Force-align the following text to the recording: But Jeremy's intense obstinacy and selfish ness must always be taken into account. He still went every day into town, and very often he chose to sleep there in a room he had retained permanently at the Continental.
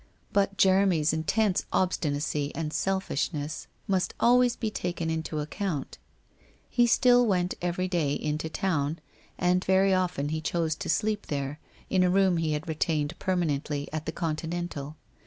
But 0.33 0.57
Jeremy's 0.57 1.13
intense 1.13 1.67
obstinacy 1.71 2.51
and 2.55 2.73
selfish 2.73 3.31
ness 3.33 3.67
must 3.87 4.15
always 4.19 4.55
be 4.55 4.71
taken 4.71 5.11
into 5.11 5.37
account. 5.41 5.99
He 6.71 6.87
still 6.87 7.23
went 7.27 7.53
every 7.61 7.87
day 7.87 8.13
into 8.15 8.49
town, 8.49 8.97
and 9.37 9.63
very 9.63 9.93
often 9.93 10.29
he 10.29 10.41
chose 10.41 10.73
to 10.77 10.89
sleep 10.89 11.27
there 11.27 11.59
in 11.87 12.01
a 12.03 12.09
room 12.09 12.37
he 12.37 12.53
had 12.53 12.67
retained 12.67 13.13
permanently 13.19 13.87
at 13.93 14.07
the 14.07 14.11
Continental. 14.11 14.95